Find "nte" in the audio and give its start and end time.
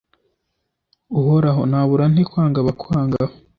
2.13-2.23